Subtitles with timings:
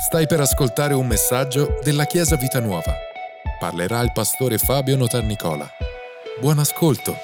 [0.00, 2.94] Stai per ascoltare un messaggio della Chiesa Vita Nuova.
[3.58, 5.68] Parlerà il pastore Fabio Notarnicola.
[6.38, 7.16] Buon ascolto.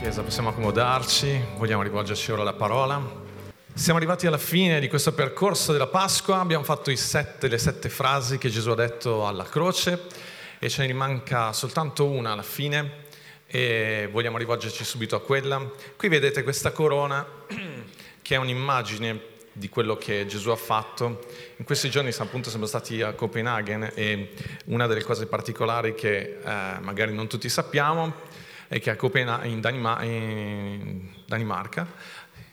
[0.00, 3.00] Chiesa, possiamo accomodarci, vogliamo rivolgerci ora alla parola.
[3.72, 8.36] Siamo arrivati alla fine di questo percorso della Pasqua, abbiamo fatto sette, le sette frasi
[8.36, 10.06] che Gesù ha detto alla croce
[10.58, 13.06] e ce ne manca soltanto una alla fine
[13.50, 15.70] e vogliamo rivolgerci subito a quella.
[15.96, 17.26] Qui vedete questa corona
[18.20, 21.26] che è un'immagine di quello che Gesù ha fatto.
[21.56, 24.32] In questi giorni appunto siamo stati a Copenaghen e
[24.66, 28.12] una delle cose particolari che eh, magari non tutti sappiamo
[28.68, 31.86] è che a Copenaghen, in, Danima- in Danimarca,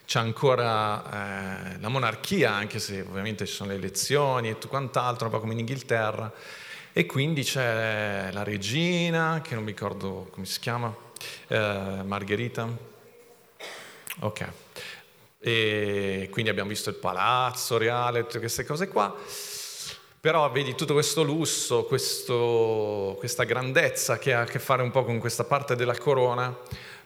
[0.05, 5.25] c'è ancora eh, la monarchia, anche se ovviamente ci sono le elezioni e tutto quant'altro,
[5.25, 6.31] un po' come in Inghilterra.
[6.97, 10.95] E quindi c'è la regina, che non mi ricordo come si chiama,
[11.47, 12.69] eh, Margherita.
[14.19, 14.47] Ok.
[15.39, 19.13] E quindi abbiamo visto il palazzo reale, tutte queste cose qua.
[20.21, 25.03] Però vedi tutto questo lusso, questo, questa grandezza che ha a che fare un po'
[25.03, 26.57] con questa parte della corona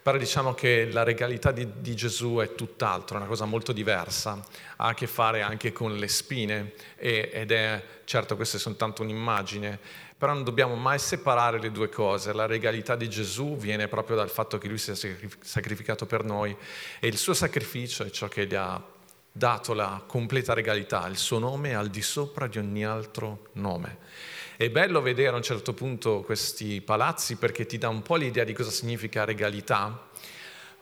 [0.10, 4.44] però diciamo che la regalità di, di, Gesù è tutt'altro, è una cosa molto diversa,
[4.78, 9.04] ha a che fare anche con le spine e, ed è, certo questa è soltanto
[9.04, 9.78] un'immagine,
[10.18, 14.32] però non dobbiamo mai separare le due cose, la regalità di Gesù viene proprio dal
[14.32, 14.96] fatto che lui si è
[15.42, 16.58] sacrificato per noi
[17.00, 18.84] e il suo sacrificio è ciò che gli ha
[19.32, 23.98] dato la completa regalità, il suo nome è al di sopra di ogni altro nome.
[24.60, 28.44] È bello vedere a un certo punto questi palazzi perché ti dà un po' l'idea
[28.44, 30.10] di cosa significa regalità,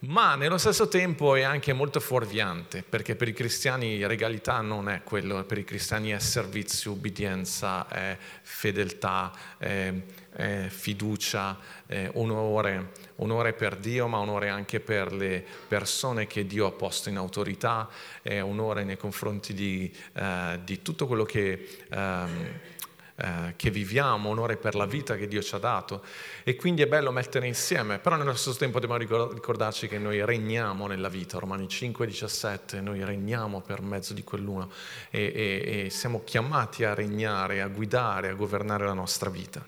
[0.00, 5.04] ma nello stesso tempo è anche molto fuorviante, perché per i cristiani regalità non è
[5.04, 9.92] quello, per i cristiani è servizio, ubbidienza, è fedeltà, è,
[10.32, 11.56] è fiducia,
[11.86, 17.10] è onore, onore per Dio, ma onore anche per le persone che Dio ha posto
[17.10, 17.88] in autorità,
[18.22, 21.84] è onore nei confronti di, uh, di tutto quello che...
[21.92, 22.76] Um,
[23.20, 26.02] eh, che viviamo, onore per la vita che Dio ci ha dato.
[26.44, 30.86] E quindi è bello mettere insieme, però nello stesso tempo dobbiamo ricordarci che noi regniamo
[30.86, 34.70] nella vita, Romani 5,17, noi regniamo per mezzo di quell'uno.
[35.10, 39.66] E, e, e siamo chiamati a regnare, a guidare, a governare la nostra vita.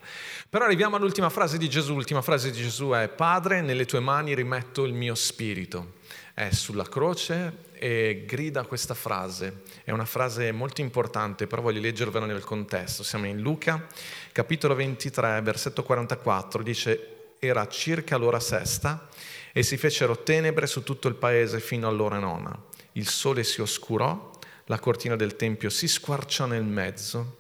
[0.49, 4.33] Però arriviamo all'ultima frase di Gesù, l'ultima frase di Gesù è Padre, nelle tue mani
[4.33, 5.99] rimetto il mio spirito.
[6.35, 9.63] È sulla croce e grida questa frase.
[9.83, 13.03] È una frase molto importante, però voglio leggervela nel contesto.
[13.03, 13.87] Siamo in Luca,
[14.33, 19.09] capitolo 23, versetto 44, dice era circa l'ora sesta
[19.53, 22.55] e si fecero tenebre su tutto il paese fino all'ora nona.
[22.93, 24.31] Il sole si oscurò,
[24.67, 27.39] la cortina del tempio si squarciò nel mezzo.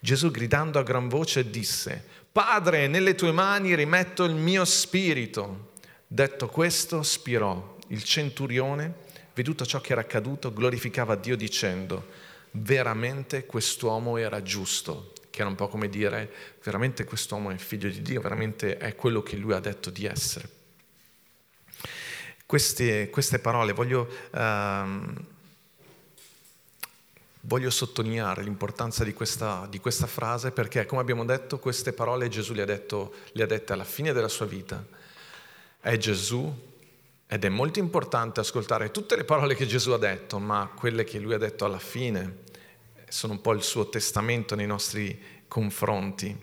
[0.00, 2.02] Gesù gridando a gran voce disse,
[2.32, 5.72] Padre, nelle tue mani rimetto il mio spirito.
[6.06, 9.01] Detto questo, spirò il centurione,
[9.34, 12.06] veduto ciò che era accaduto, glorificava Dio dicendo,
[12.52, 16.30] veramente quest'uomo era giusto, che era un po' come dire,
[16.62, 20.60] veramente quest'uomo è figlio di Dio, veramente è quello che lui ha detto di essere.
[22.44, 25.26] Queste, queste parole voglio, ehm,
[27.40, 32.52] voglio, sottolineare l'importanza di questa, di questa, frase perché, come abbiamo detto, queste parole Gesù
[32.52, 34.84] le ha, detto, le ha dette alla fine della sua vita.
[35.80, 36.71] È Gesù
[37.32, 41.18] ed è molto importante ascoltare tutte le parole che Gesù ha detto, ma quelle che
[41.18, 42.40] lui ha detto alla fine
[43.08, 46.38] sono un po' il suo testamento nei nostri confronti.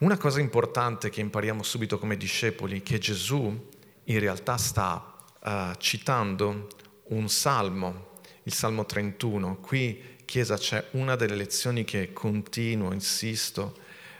[0.00, 3.70] Una cosa importante che impariamo subito come discepoli è che Gesù
[4.04, 6.68] in realtà sta uh, citando
[7.04, 9.56] un salmo, il Salmo 31.
[9.56, 13.74] Qui, Chiesa, c'è una delle lezioni che continuo, insisto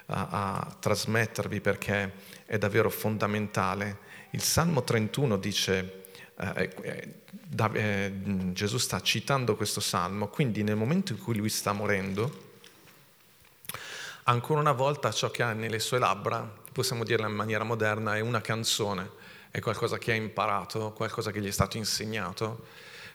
[0.07, 2.11] a, a trasmettervi perché
[2.47, 6.07] è davvero fondamentale il Salmo 31 dice,
[6.37, 8.13] eh, eh, da, eh,
[8.53, 12.43] Gesù sta citando questo salmo, quindi nel momento in cui lui sta morendo,
[14.25, 18.21] ancora una volta ciò che ha nelle sue labbra, possiamo dirla in maniera moderna, è
[18.21, 19.09] una canzone,
[19.53, 22.67] è qualcosa che ha imparato, qualcosa che gli è stato insegnato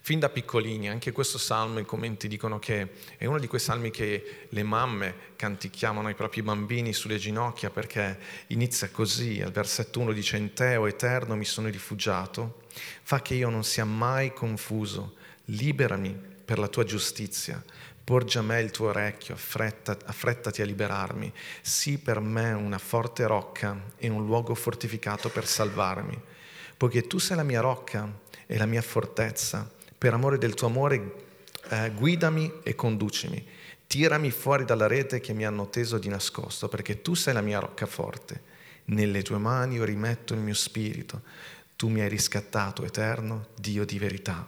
[0.02, 3.92] Fin da piccolini, anche questo salmo, i commenti dicono che è uno di quei salmi
[3.92, 8.18] che le mamme canticchiavano ai propri bambini sulle ginocchia perché
[8.48, 12.64] inizia così, al versetto 1 dice in te, o eterno, mi sono rifugiato,
[13.04, 15.16] fa che io non sia mai confuso,
[15.46, 17.64] liberami per la tua giustizia,
[18.04, 21.32] porgi a me il tuo orecchio, affretta, affrettati a liberarmi,
[21.62, 26.20] sii per me una forte rocca e un luogo fortificato per salvarmi,
[26.76, 28.12] poiché tu sei la mia rocca
[28.48, 31.26] e la mia fortezza per amore del tuo amore,
[31.70, 33.46] eh, guidami e conducimi.
[33.86, 37.60] Tirami fuori dalla rete che mi hanno teso di nascosto, perché tu sei la mia
[37.60, 38.42] roccaforte.
[38.86, 41.22] Nelle tue mani io rimetto il mio spirito.
[41.76, 44.48] Tu mi hai riscattato, eterno, Dio di verità.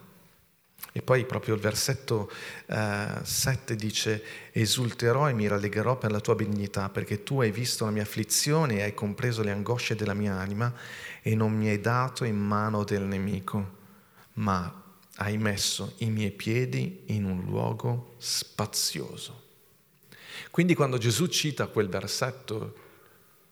[0.94, 2.32] E poi proprio il versetto
[2.68, 7.84] eh, 7 dice, esulterò e mi rallegrerò per la tua benignità, perché tu hai visto
[7.84, 10.74] la mia afflizione e hai compreso le angosce della mia anima
[11.22, 13.78] e non mi hai dato in mano del nemico,
[14.34, 14.81] ma
[15.16, 19.50] hai messo i miei piedi in un luogo spazioso.
[20.50, 22.76] Quindi quando Gesù cita quel versetto,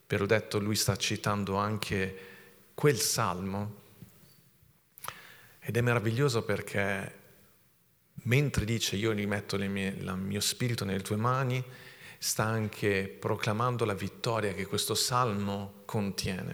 [0.06, 2.18] per ho detto lui sta citando anche
[2.74, 3.78] quel salmo,
[5.60, 7.18] ed è meraviglioso perché
[8.24, 11.62] mentre dice io rimetto il mio spirito nelle tue mani,
[12.18, 16.52] sta anche proclamando la vittoria che questo salmo contiene.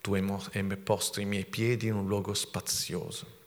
[0.00, 3.42] Tu hai posto i miei piedi in un luogo spazioso.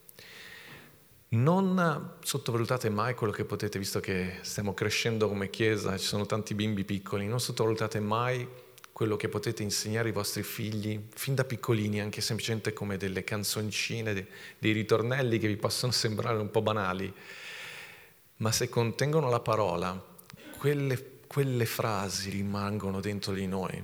[1.29, 6.53] Non sottovalutate mai quello che potete, visto che stiamo crescendo come Chiesa, ci sono tanti
[6.53, 8.47] bimbi piccoli, non sottovalutate mai
[8.93, 14.13] quello che potete insegnare ai vostri figli fin da piccolini, anche semplicemente come delle canzoncine,
[14.57, 17.13] dei ritornelli che vi possono sembrare un po' banali,
[18.37, 20.01] ma se contengono la parola,
[20.57, 23.83] quelle, quelle frasi rimangono dentro di noi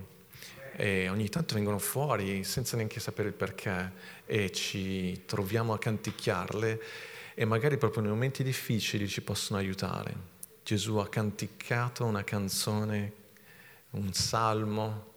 [0.76, 3.92] e ogni tanto vengono fuori senza neanche sapere il perché
[4.26, 10.32] e ci troviamo a canticchiarle e magari proprio nei momenti difficili ci possono aiutare.
[10.64, 13.14] Gesù ha canticato una canzone,
[13.92, 15.14] un salmo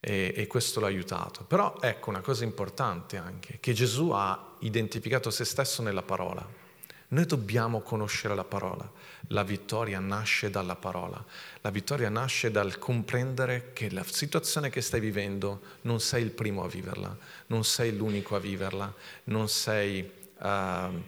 [0.00, 1.44] e, e questo l'ha aiutato.
[1.44, 6.64] Però ecco una cosa importante anche, che Gesù ha identificato se stesso nella parola.
[7.08, 8.90] Noi dobbiamo conoscere la parola.
[9.28, 11.24] La vittoria nasce dalla parola.
[11.60, 16.64] La vittoria nasce dal comprendere che la situazione che stai vivendo non sei il primo
[16.64, 17.16] a viverla,
[17.46, 18.92] non sei l'unico a viverla,
[19.24, 21.02] non sei uh,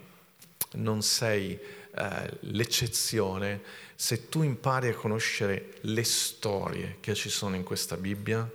[0.72, 1.58] non sei
[1.94, 3.62] uh, l'eccezione,
[3.94, 8.48] se tu impari a conoscere le storie che ci sono in questa Bibbia,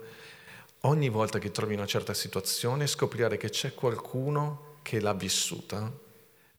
[0.81, 5.91] ogni volta che trovi una certa situazione scoprirai che c'è qualcuno che l'ha vissuta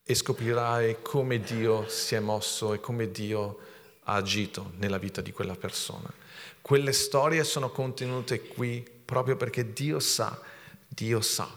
[0.02, 3.58] e scoprirai come Dio si è mosso e come Dio
[4.05, 6.12] ha agito nella vita di quella persona.
[6.61, 10.38] Quelle storie sono contenute qui proprio perché Dio sa,
[10.87, 11.50] Dio sa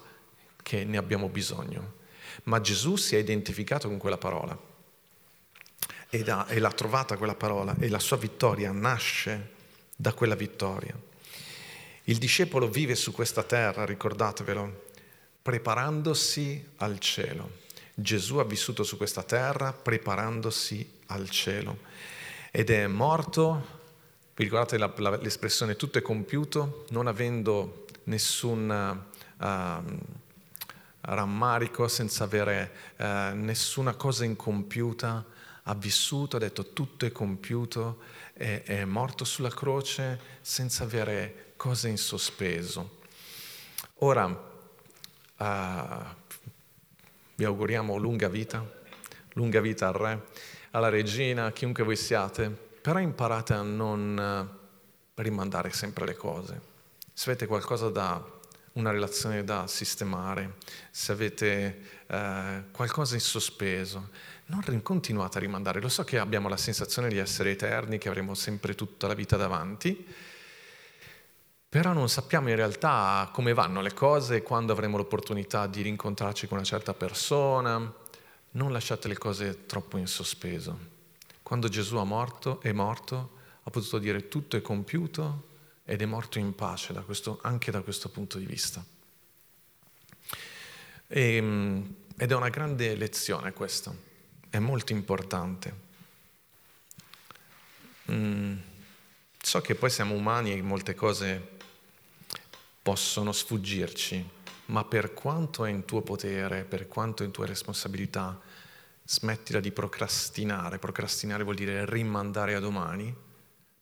[0.64, 1.97] che ne abbiamo bisogno
[2.44, 4.58] ma Gesù si è identificato con quella parola
[6.10, 9.56] e, da, e l'ha trovata quella parola e la sua vittoria nasce
[9.96, 10.96] da quella vittoria.
[12.06, 14.86] Il discepolo vive su questa terra, ricordatevelo,
[15.42, 17.66] preparandosi al cielo.
[17.94, 21.80] Gesù ha vissuto su questa terra preparandosi al cielo
[22.52, 23.76] ed è morto,
[24.36, 29.06] vi ricordate la, la, l'espressione tutto è compiuto, non avendo nessun...
[29.38, 30.26] Uh,
[31.08, 35.26] rammarico, senza avere eh, nessuna cosa incompiuta,
[35.64, 38.00] ha vissuto, ha detto tutto è compiuto,
[38.34, 43.00] è, è morto sulla croce senza avere cose in sospeso.
[44.02, 45.46] Ora, uh,
[47.36, 48.66] vi auguriamo lunga vita,
[49.34, 50.26] lunga vita al Re,
[50.72, 56.62] alla Regina, a chiunque voi siate, però imparate a non eh, rimandare sempre le cose.
[57.14, 58.24] Se avete qualcosa da
[58.78, 60.56] una relazione da sistemare,
[60.92, 64.10] se avete eh, qualcosa in sospeso,
[64.46, 65.82] non continuate a rimandare.
[65.82, 69.36] Lo so che abbiamo la sensazione di essere eterni, che avremo sempre tutta la vita
[69.36, 70.06] davanti,
[71.70, 76.58] però non sappiamo in realtà come vanno le cose, quando avremo l'opportunità di rincontrarci con
[76.58, 77.94] una certa persona.
[78.52, 80.96] Non lasciate le cose troppo in sospeso.
[81.44, 83.32] Quando Gesù è morto, è morto,
[83.64, 85.56] ha potuto dire tutto è compiuto,
[85.90, 88.84] ed è morto in pace da questo, anche da questo punto di vista.
[91.08, 93.96] E, ehm, ed è una grande lezione questa,
[94.50, 95.86] è molto importante.
[98.12, 98.58] Mm,
[99.42, 101.56] so che poi siamo umani e molte cose
[102.82, 104.30] possono sfuggirci,
[104.66, 108.38] ma per quanto è in tuo potere, per quanto è in tua responsabilità,
[109.06, 110.80] smettila di procrastinare.
[110.80, 113.26] Procrastinare vuol dire rimandare a domani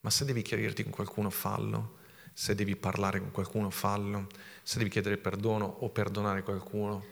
[0.05, 1.97] ma se devi chiarirti con qualcuno, fallo.
[2.31, 4.27] Se devi parlare con qualcuno, fallo.
[4.61, 7.03] Se devi chiedere perdono o perdonare qualcuno,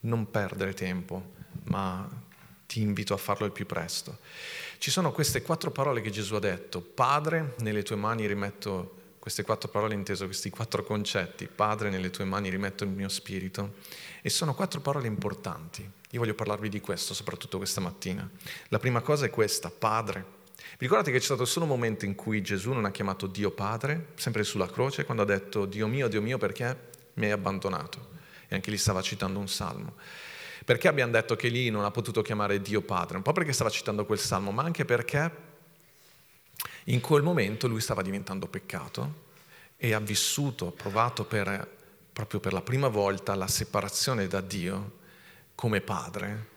[0.00, 1.32] non perdere tempo,
[1.64, 2.08] ma
[2.66, 4.20] ti invito a farlo il più presto.
[4.78, 6.80] Ci sono queste quattro parole che Gesù ha detto.
[6.80, 11.46] Padre, nelle tue mani rimetto queste quattro parole inteso, questi quattro concetti.
[11.46, 13.74] Padre, nelle tue mani rimetto il mio spirito.
[14.22, 15.82] E sono quattro parole importanti.
[15.82, 18.26] Io voglio parlarvi di questo, soprattutto questa mattina.
[18.68, 20.37] La prima cosa è questa, Padre.
[20.70, 23.50] Vi ricordate che c'è stato solo un momento in cui Gesù non ha chiamato Dio
[23.50, 28.16] Padre, sempre sulla croce, quando ha detto Dio mio, Dio mio, perché mi hai abbandonato?
[28.46, 29.96] E anche lì stava citando un salmo.
[30.64, 33.16] Perché abbiamo detto che lì non ha potuto chiamare Dio Padre?
[33.16, 35.46] Un po' perché stava citando quel salmo, ma anche perché
[36.84, 39.26] in quel momento lui stava diventando peccato
[39.76, 41.76] e ha vissuto, ha provato per,
[42.12, 44.98] proprio per la prima volta la separazione da Dio
[45.54, 46.56] come padre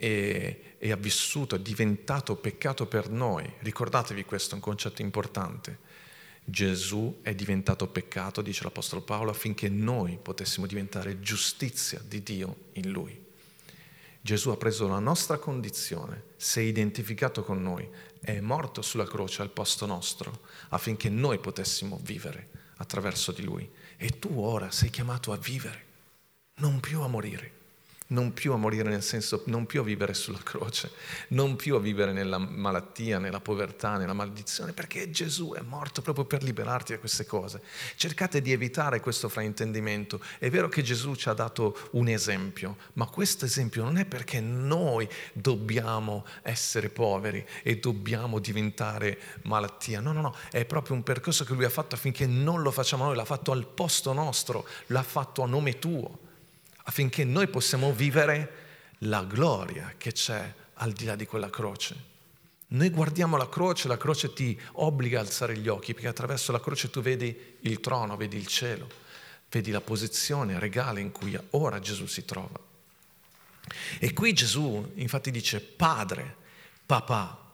[0.00, 3.44] e, e ha vissuto, è diventato peccato per noi.
[3.58, 5.88] Ricordatevi questo, è un concetto importante.
[6.42, 12.90] Gesù è diventato peccato, dice l'Apostolo Paolo, affinché noi potessimo diventare giustizia di Dio in
[12.90, 13.28] Lui.
[14.22, 17.86] Gesù ha preso la nostra condizione, si è identificato con noi,
[18.20, 20.40] è morto sulla croce al posto nostro,
[20.70, 23.70] affinché noi potessimo vivere attraverso di Lui.
[23.98, 25.84] E tu ora sei chiamato a vivere,
[26.56, 27.58] non più a morire
[28.10, 30.90] non più a morire nel senso, non più a vivere sulla croce,
[31.28, 36.24] non più a vivere nella malattia, nella povertà, nella maledizione, perché Gesù è morto proprio
[36.24, 37.60] per liberarti da queste cose.
[37.96, 40.20] Cercate di evitare questo fraintendimento.
[40.38, 44.40] È vero che Gesù ci ha dato un esempio, ma questo esempio non è perché
[44.40, 50.00] noi dobbiamo essere poveri e dobbiamo diventare malattia.
[50.00, 53.04] No, no, no, è proprio un percorso che lui ha fatto affinché non lo facciamo
[53.04, 56.28] noi, l'ha fatto al posto nostro, l'ha fatto a nome tuo
[56.84, 58.68] affinché noi possiamo vivere
[59.00, 62.08] la gloria che c'è al di là di quella croce.
[62.68, 66.60] Noi guardiamo la croce, la croce ti obbliga a alzare gli occhi, perché attraverso la
[66.60, 68.88] croce tu vedi il trono, vedi il cielo,
[69.50, 72.58] vedi la posizione regale in cui ora Gesù si trova.
[73.98, 76.36] E qui Gesù infatti dice Padre,
[76.86, 77.52] papà,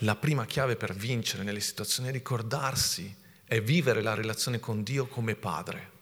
[0.00, 5.06] la prima chiave per vincere nelle situazioni è ricordarsi e vivere la relazione con Dio
[5.06, 5.94] come padre.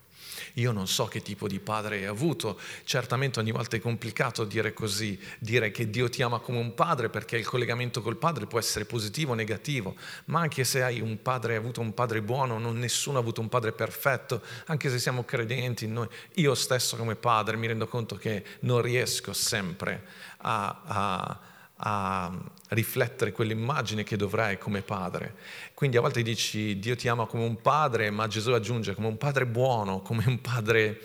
[0.55, 4.73] Io non so che tipo di padre hai avuto, certamente ogni volta è complicato dire
[4.73, 8.59] così, dire che Dio ti ama come un padre perché il collegamento col padre può
[8.59, 9.95] essere positivo o negativo,
[10.27, 13.41] ma anche se hai un padre, hai avuto un padre buono, non nessuno ha avuto
[13.41, 18.17] un padre perfetto, anche se siamo credenti, noi, io stesso come padre mi rendo conto
[18.17, 20.05] che non riesco sempre
[20.39, 21.41] a, a
[21.79, 22.33] a
[22.69, 25.35] riflettere quell'immagine che dovrei come padre.
[25.75, 29.17] Quindi a volte dici Dio ti ama come un padre, ma Gesù aggiunge come un
[29.17, 31.01] padre buono, come un padre,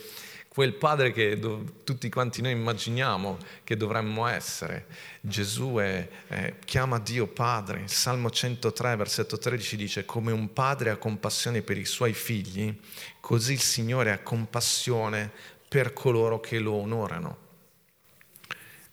[0.48, 4.86] quel padre che do, tutti quanti noi immaginiamo che dovremmo essere.
[5.22, 7.88] Gesù è, è, chiama Dio padre.
[7.88, 12.78] Salmo 103, versetto 13 dice come un padre ha compassione per i suoi figli,
[13.20, 15.32] così il Signore ha compassione
[15.68, 17.48] per coloro che lo onorano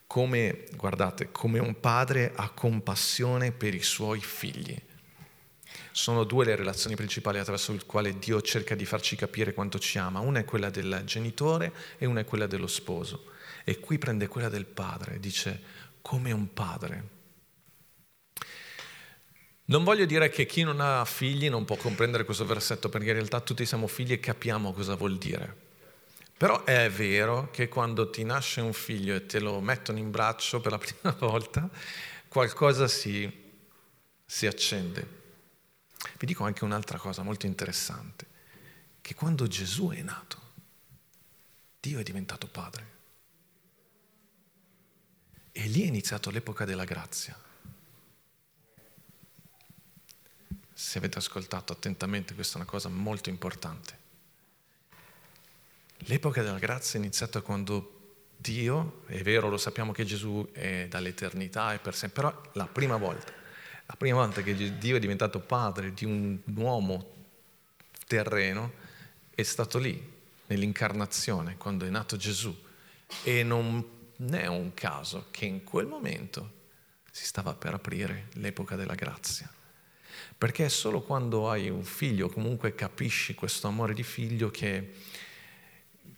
[0.06, 4.80] come, guardate, come un padre ha compassione per i suoi figli.
[5.90, 9.98] Sono due le relazioni principali attraverso le quali Dio cerca di farci capire quanto ci
[9.98, 10.20] ama.
[10.20, 13.32] Una è quella del genitore e una è quella dello sposo.
[13.64, 15.60] E qui prende quella del padre, dice
[16.02, 17.14] come un padre.
[19.68, 23.14] Non voglio dire che chi non ha figli non può comprendere questo versetto, perché in
[23.14, 25.65] realtà tutti siamo figli e capiamo cosa vuol dire.
[26.36, 30.60] Però è vero che quando ti nasce un figlio e te lo mettono in braccio
[30.60, 31.68] per la prima volta,
[32.28, 33.30] qualcosa si,
[34.24, 35.24] si accende.
[36.18, 38.26] Vi dico anche un'altra cosa molto interessante,
[39.00, 40.40] che quando Gesù è nato,
[41.80, 42.94] Dio è diventato padre.
[45.52, 47.34] E lì è iniziato l'epoca della grazia.
[50.74, 54.04] Se avete ascoltato attentamente, questa è una cosa molto importante.
[56.00, 57.92] L'epoca della grazia è iniziata quando
[58.36, 62.96] Dio, è vero, lo sappiamo che Gesù è dall'eternità e per sempre, però la prima
[62.96, 63.32] volta,
[63.86, 67.14] la prima volta che Dio è diventato padre di un uomo
[68.06, 68.72] terreno
[69.34, 70.14] è stato lì,
[70.46, 72.54] nell'incarnazione, quando è nato Gesù.
[73.22, 73.84] E non
[74.30, 76.52] è un caso che in quel momento
[77.10, 79.50] si stava per aprire l'epoca della grazia.
[80.36, 84.92] Perché è solo quando hai un figlio, comunque capisci questo amore di figlio che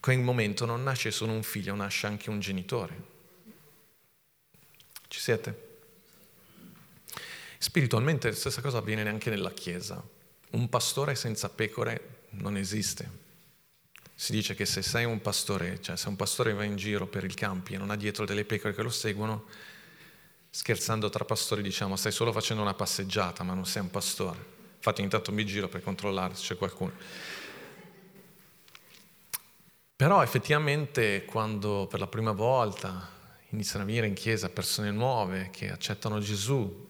[0.00, 3.16] quel momento non nasce solo un figlio, nasce anche un genitore.
[5.08, 5.66] Ci siete?
[7.58, 10.02] Spiritualmente la stessa cosa avviene anche nella Chiesa.
[10.50, 13.26] Un pastore senza pecore non esiste.
[14.14, 17.24] Si dice che se sei un pastore, cioè se un pastore va in giro per
[17.24, 19.46] il campi e non ha dietro delle pecore che lo seguono,
[20.50, 24.56] scherzando tra pastori diciamo stai solo facendo una passeggiata ma non sei un pastore.
[24.76, 26.92] Infatti intanto mi giro per controllare se c'è qualcuno.
[29.98, 33.10] Però effettivamente quando per la prima volta
[33.48, 36.86] iniziano a venire in chiesa persone nuove che accettano Gesù,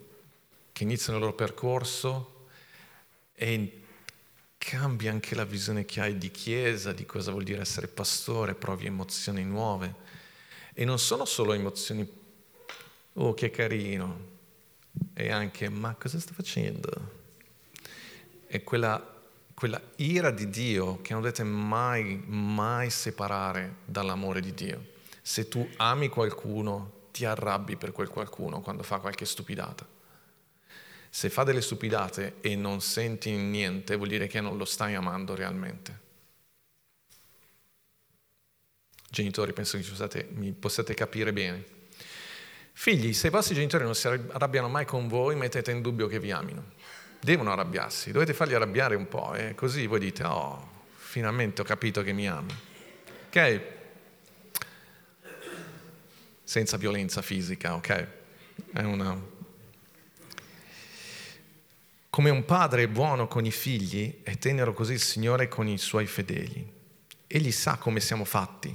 [0.70, 2.48] che iniziano il loro percorso
[3.32, 3.82] e
[4.58, 8.84] cambia anche la visione che hai di chiesa, di cosa vuol dire essere pastore, provi
[8.84, 9.94] emozioni nuove.
[10.74, 12.06] E non sono solo emozioni,
[13.14, 14.20] oh che carino,
[15.14, 16.90] e anche ma cosa sto facendo?
[18.46, 19.17] È quella
[19.58, 24.92] quella ira di Dio che non dovete mai, mai separare dall'amore di Dio.
[25.20, 29.84] Se tu ami qualcuno, ti arrabbi per quel qualcuno quando fa qualche stupidata.
[31.10, 35.34] Se fa delle stupidate e non senti niente, vuol dire che non lo stai amando
[35.34, 36.00] realmente.
[39.10, 41.64] Genitori, penso che state, mi possiate capire bene.
[42.74, 46.20] Figli, se i vostri genitori non si arrabbiano mai con voi, mettete in dubbio che
[46.20, 46.76] vi amino.
[47.20, 49.54] Devono arrabbiarsi, dovete farli arrabbiare un po', eh?
[49.54, 52.54] così voi dite, oh, finalmente ho capito che mi ami.
[53.26, 53.60] Ok?
[56.44, 58.06] Senza violenza fisica, ok?
[58.72, 59.36] È una...
[62.10, 65.78] Come un padre è buono con i figli, è tenero così il Signore con i
[65.78, 66.72] suoi fedeli.
[67.26, 68.74] Egli sa come siamo fatti,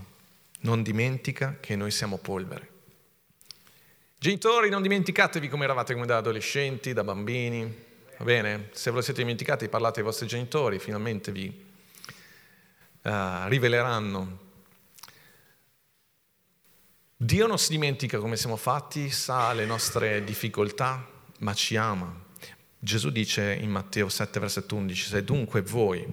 [0.62, 2.70] non dimentica che noi siamo polvere.
[4.18, 8.70] Genitori, non dimenticatevi come eravate come da adolescenti, da bambini, va bene?
[8.72, 11.48] Se ve lo siete dimenticati, parlate ai vostri genitori, finalmente vi
[13.03, 13.10] uh,
[13.48, 14.39] riveleranno.
[17.15, 21.08] Dio non si dimentica come siamo fatti, sa le nostre difficoltà,
[21.39, 22.22] ma ci ama.
[22.77, 26.05] Gesù dice in Matteo 7, versetto 11, se dunque voi,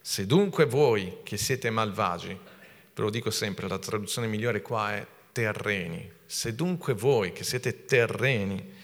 [0.00, 5.06] se dunque voi che siete malvagi, ve lo dico sempre, la traduzione migliore qua è
[5.30, 8.74] terreni, se dunque voi che siete terreni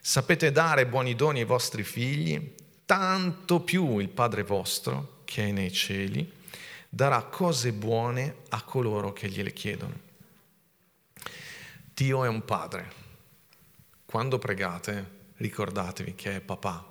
[0.00, 2.54] sapete dare buoni doni ai vostri figli,
[2.86, 6.38] tanto più il Padre vostro che è nei cieli
[6.92, 10.08] darà cose buone a coloro che gliele chiedono.
[11.94, 12.98] Dio è un padre.
[14.04, 16.84] Quando pregate, ricordatevi che è papà.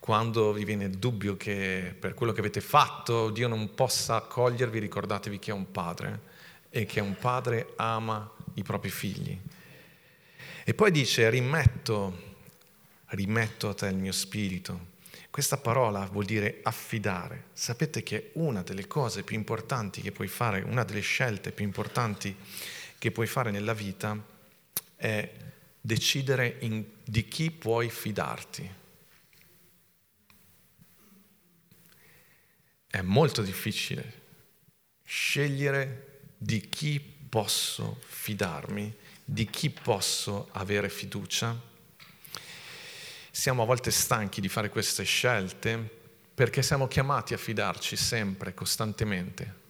[0.00, 4.80] Quando vi viene il dubbio che per quello che avete fatto Dio non possa accogliervi,
[4.80, 6.32] ricordatevi che è un padre
[6.68, 9.38] e che un padre ama i propri figli.
[10.64, 12.36] E poi dice, rimetto,
[13.08, 14.92] rimetto a te il mio spirito
[15.34, 17.46] questa parola vuol dire affidare.
[17.54, 22.36] Sapete che una delle cose più importanti che puoi fare, una delle scelte più importanti
[22.96, 24.16] che puoi fare nella vita
[24.94, 25.28] è
[25.80, 28.70] decidere in, di chi puoi fidarti.
[32.86, 34.22] È molto difficile
[35.04, 38.94] scegliere di chi posso fidarmi,
[39.24, 41.58] di chi posso avere fiducia.
[43.30, 46.02] Siamo a volte stanchi di fare queste scelte
[46.34, 49.62] perché siamo chiamati a fidarci sempre, costantemente.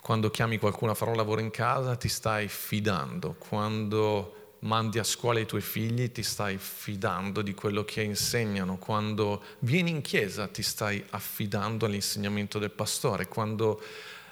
[0.00, 5.04] Quando chiami qualcuno a fare un lavoro in casa ti stai fidando, quando mandi a
[5.04, 10.48] scuola i tuoi figli ti stai fidando di quello che insegnano, quando vieni in chiesa
[10.48, 13.82] ti stai affidando all'insegnamento del pastore, quando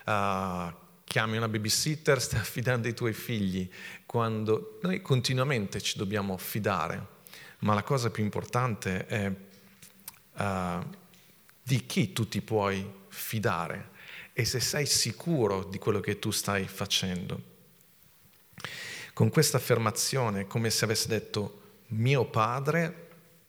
[0.05, 0.73] uh,
[1.05, 3.69] chiami una babysitter stai affidando ai tuoi figli,
[4.07, 7.13] quando noi continuamente ci dobbiamo fidare
[7.65, 9.33] ma la cosa più importante è
[10.33, 10.87] uh,
[11.63, 13.93] di chi tu ti puoi fidare
[14.33, 17.53] e se sei sicuro di quello che tu stai facendo.
[19.15, 23.09] Con questa affermazione come se avesse detto mio padre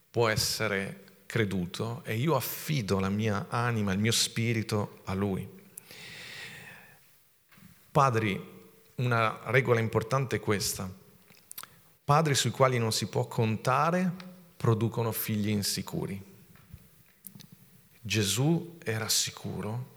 [0.10, 5.55] può essere creduto e io affido la mia anima, il mio spirito a lui.
[7.96, 8.38] Padri,
[8.96, 10.92] una regola importante è questa
[12.04, 14.12] Padri sui quali non si può contare
[14.58, 16.22] producono figli insicuri.
[18.02, 19.94] Gesù era sicuro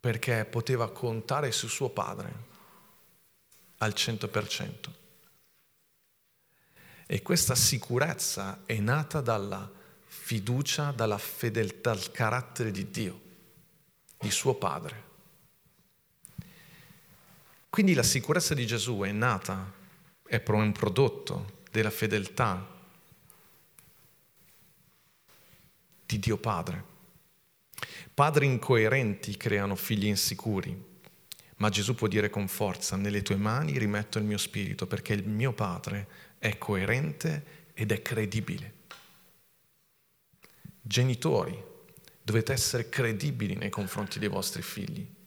[0.00, 2.34] perché poteva contare su suo padre
[3.78, 4.90] al 100%.
[7.06, 9.70] E questa sicurezza è nata dalla
[10.04, 13.20] fiducia, dalla fedeltà al carattere di Dio,
[14.18, 15.09] di suo padre.
[17.70, 19.72] Quindi la sicurezza di Gesù è nata
[20.26, 22.66] è un prodotto della fedeltà
[26.04, 26.84] di Dio Padre.
[28.12, 30.76] Padri incoerenti creano figli insicuri,
[31.58, 35.28] ma Gesù può dire con forza, nelle tue mani rimetto il mio spirito perché il
[35.28, 38.74] mio Padre è coerente ed è credibile.
[40.82, 41.56] Genitori,
[42.20, 45.18] dovete essere credibili nei confronti dei vostri figli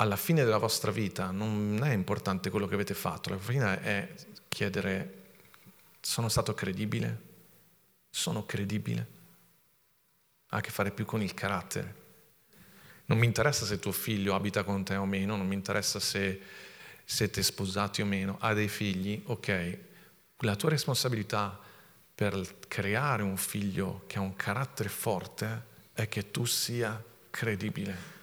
[0.00, 4.14] alla fine della vostra vita non è importante quello che avete fatto, la fine è
[4.48, 5.18] chiedere
[6.00, 7.28] sono stato credibile?
[8.08, 9.06] Sono credibile?
[10.48, 11.98] Ha a che fare più con il carattere.
[13.06, 16.40] Non mi interessa se tuo figlio abita con te o meno, non mi interessa se
[17.04, 19.78] siete sposati o meno, ha dei figli, ok,
[20.38, 21.60] la tua responsabilità
[22.14, 28.19] per creare un figlio che ha un carattere forte è che tu sia credibile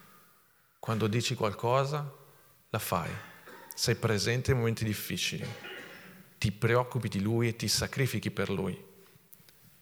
[0.80, 2.12] quando dici qualcosa,
[2.70, 3.10] la fai.
[3.74, 5.46] Sei presente in momenti difficili.
[6.38, 8.86] Ti preoccupi di lui e ti sacrifichi per lui.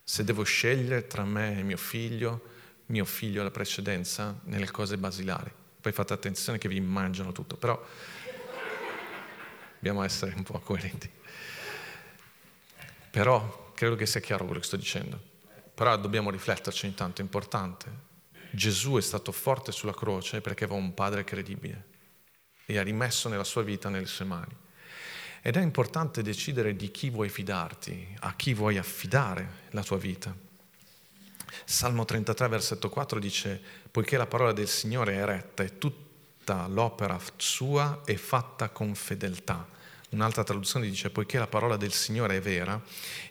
[0.03, 2.53] Se devo scegliere tra me e mio figlio,
[2.87, 5.51] mio figlio ha la precedenza nelle cose basilari.
[5.81, 7.83] Poi fate attenzione che vi mangiano tutto, però
[9.75, 11.09] dobbiamo essere un po' coerenti.
[13.11, 15.19] Però credo che sia chiaro quello che sto dicendo.
[15.73, 18.04] Però dobbiamo rifletterci intanto, è importante.
[18.55, 21.93] Gesù è stato forte sulla croce perché aveva un padre credibile.
[22.67, 24.55] e ha rimesso nella sua vita nelle sue mani.
[25.41, 30.35] Ed è importante decidere di chi vuoi fidarti, a chi vuoi affidare la tua vita.
[31.63, 37.19] Salmo 33, versetto 4 dice, poiché la parola del Signore è retta e tutta l'opera
[37.37, 39.67] sua è fatta con fedeltà.
[40.09, 42.81] Un'altra traduzione dice, poiché la parola del Signore è vera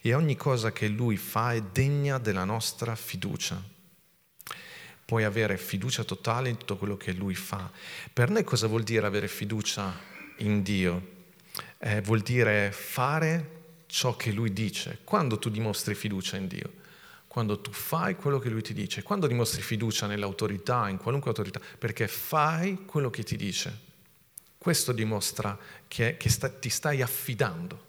[0.01, 3.74] e ogni cosa che Lui fa è degna della nostra fiducia.
[5.05, 7.71] Puoi avere fiducia totale in tutto quello che Lui fa.
[8.13, 9.93] Per noi cosa vuol dire avere fiducia
[10.39, 11.13] in Dio?
[11.79, 13.51] Eh, vuol dire fare
[13.87, 15.01] ciò che Lui dice.
[15.05, 16.83] Quando tu dimostri fiducia in Dio?
[17.35, 21.61] quando tu fai quello che lui ti dice, quando dimostri fiducia nell'autorità, in qualunque autorità,
[21.77, 23.77] perché fai quello che ti dice.
[24.57, 27.85] Questo dimostra che, che sta, ti stai affidando.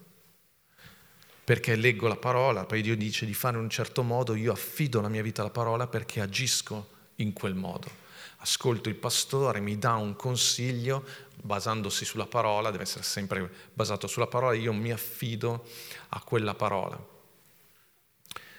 [1.44, 5.00] Perché leggo la parola, poi Dio dice di fare in un certo modo, io affido
[5.00, 8.04] la mia vita alla parola perché agisco in quel modo.
[8.38, 11.04] Ascolto il pastore, mi dà un consiglio
[11.42, 15.66] basandosi sulla parola, deve essere sempre basato sulla parola, io mi affido
[16.10, 17.14] a quella parola.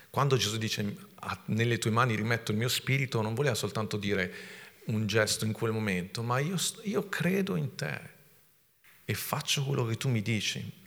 [0.10, 0.96] Quando Gesù dice
[1.46, 4.34] nelle tue mani rimetto il mio spirito, non voleva soltanto dire
[4.86, 8.15] un gesto in quel momento, ma io, io credo in te
[9.06, 10.86] e faccio quello che tu mi dici.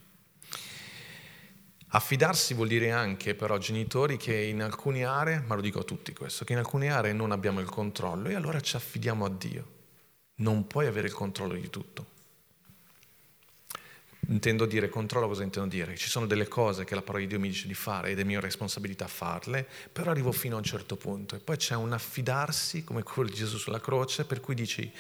[1.92, 6.12] Affidarsi vuol dire anche però genitori che in alcune aree, ma lo dico a tutti
[6.12, 9.79] questo, che in alcune aree non abbiamo il controllo e allora ci affidiamo a Dio.
[10.37, 12.18] Non puoi avere il controllo di tutto
[14.31, 15.96] intendo dire controllo, cosa intendo dire?
[15.96, 18.24] Ci sono delle cose che la parola di Dio mi dice di fare ed è
[18.24, 21.37] mia responsabilità farle, però arrivo fino a un certo punto.
[21.37, 24.90] E poi c'è un affidarsi, come quello di Gesù sulla croce, per cui dici,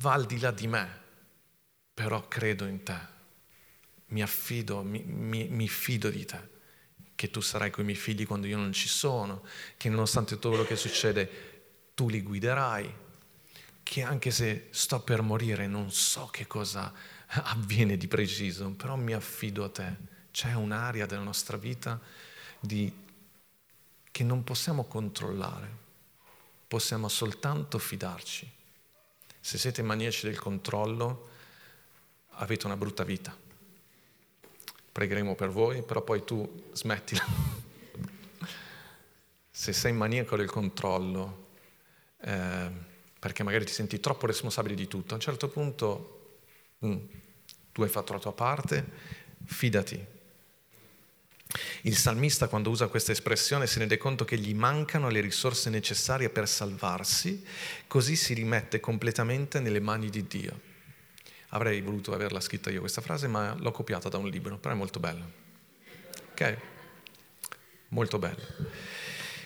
[0.00, 1.00] va al di là di me,
[1.92, 2.98] però credo in te,
[4.12, 6.40] mi affido, mi, mi, mi fido di te,
[7.14, 9.42] che tu sarai con i miei figli quando io non ci sono,
[9.76, 11.50] che nonostante tutto quello che succede,
[11.94, 12.94] tu li guiderai,
[13.82, 16.92] che anche se sto per morire non so che cosa
[17.26, 20.10] avviene di preciso, però mi affido a te.
[20.30, 22.00] C'è un'area della nostra vita
[22.60, 22.90] di,
[24.10, 25.70] che non possiamo controllare,
[26.68, 28.50] possiamo soltanto fidarci.
[29.40, 31.28] Se siete maniaci del controllo,
[32.36, 33.36] avete una brutta vita.
[34.92, 37.24] Pregheremo per voi, però poi tu smettila.
[39.50, 41.48] Se sei maniaco del controllo,
[42.20, 42.70] eh,
[43.18, 46.40] perché magari ti senti troppo responsabile di tutto, a un certo punto
[46.84, 46.96] mm,
[47.72, 48.84] tu hai fatto la tua parte,
[49.44, 50.06] fidati.
[51.82, 56.30] Il salmista quando usa questa espressione si rende conto che gli mancano le risorse necessarie
[56.30, 57.44] per salvarsi,
[57.86, 60.70] così si rimette completamente nelle mani di Dio.
[61.54, 64.76] Avrei voluto averla scritta io questa frase, ma l'ho copiata da un libro, però è
[64.76, 65.24] molto bella.
[66.32, 66.56] Ok?
[67.88, 68.42] Molto bella.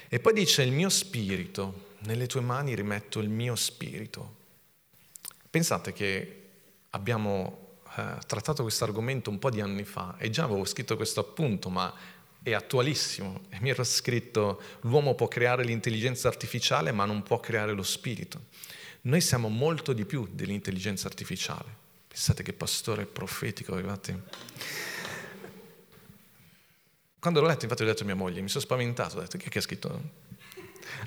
[0.08, 4.36] E poi dice il mio spirito, nelle tue mani rimetto il mio spirito.
[5.50, 6.42] Pensate che
[6.90, 11.18] abbiamo eh, trattato questo argomento un po' di anni fa e già avevo scritto questo
[11.20, 11.92] appunto, ma
[12.40, 13.46] è attualissimo.
[13.48, 18.42] E mi ero scritto, l'uomo può creare l'intelligenza artificiale ma non può creare lo spirito.
[19.02, 21.84] Noi siamo molto di più dell'intelligenza artificiale.
[22.16, 24.22] Pensate che pastore profetico avevate.
[27.18, 29.50] Quando l'ho letto, infatti, ho detto a mia moglie, mi sono spaventato, ho detto, che,
[29.50, 30.02] che ha scritto?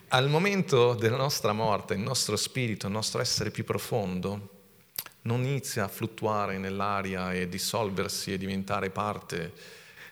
[0.10, 4.68] Al momento della nostra morte, il nostro spirito, il nostro essere più profondo,
[5.24, 9.54] non inizia a fluttuare nell'aria e dissolversi e diventare parte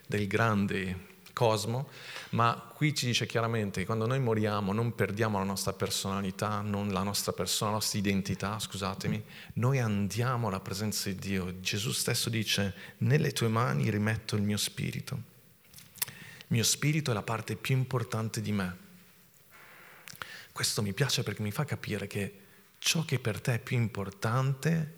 [0.04, 1.07] del grande
[1.38, 1.88] cosmo,
[2.30, 6.88] ma qui ci dice chiaramente che quando noi moriamo non perdiamo la nostra personalità, non
[6.88, 9.24] la nostra persona, la nostra identità, scusatemi,
[9.54, 11.60] noi andiamo alla presenza di Dio.
[11.60, 15.14] Gesù stesso dice, nelle tue mani rimetto il mio spirito.
[16.04, 18.76] Il mio spirito è la parte più importante di me.
[20.50, 22.40] Questo mi piace perché mi fa capire che
[22.78, 24.96] ciò che per te è più importante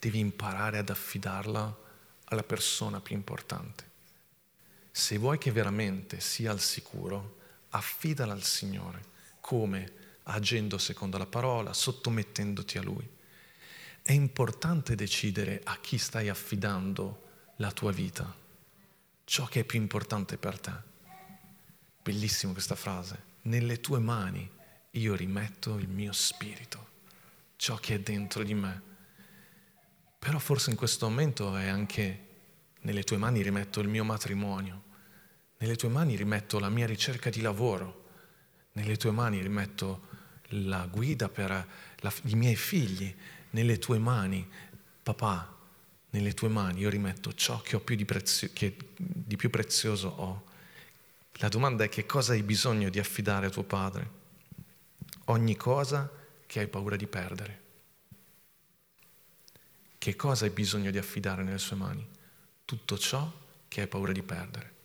[0.00, 1.78] devi imparare ad affidarla
[2.24, 3.85] alla persona più importante.
[4.96, 9.04] Se vuoi che veramente sia al sicuro, affidala al Signore.
[9.40, 9.92] Come?
[10.22, 13.06] Agendo secondo la parola, sottomettendoti a Lui.
[14.00, 17.24] È importante decidere a chi stai affidando
[17.56, 18.34] la tua vita,
[19.24, 20.72] ciò che è più importante per te.
[22.02, 23.34] Bellissima questa frase.
[23.42, 24.50] Nelle tue mani
[24.92, 26.88] io rimetto il mio spirito,
[27.56, 28.94] ciò che è dentro di me
[30.18, 32.24] però forse in questo momento è anche
[32.80, 34.85] nelle tue mani rimetto il mio matrimonio,
[35.58, 38.04] nelle tue mani rimetto la mia ricerca di lavoro,
[38.72, 40.14] nelle tue mani rimetto
[40.50, 41.66] la guida per
[41.96, 43.14] la, i miei figli,
[43.50, 44.46] nelle tue mani,
[45.02, 45.54] papà,
[46.10, 50.44] nelle tue mani io rimetto ciò che, più di, prezio, che di più prezioso ho.
[51.34, 54.10] La domanda è che cosa hai bisogno di affidare a tuo padre?
[55.26, 56.10] Ogni cosa
[56.46, 57.64] che hai paura di perdere.
[59.98, 62.06] che cosa hai bisogno di affidare nelle sue mani?
[62.64, 63.28] Tutto ciò
[63.66, 64.75] che hai paura di perdere.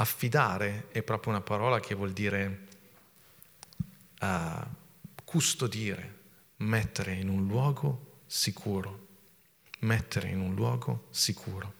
[0.00, 2.66] Affidare è proprio una parola che vuol dire
[4.20, 4.64] uh,
[5.24, 6.18] custodire,
[6.58, 9.06] mettere in un luogo sicuro,
[9.80, 11.74] mettere in un luogo sicuro.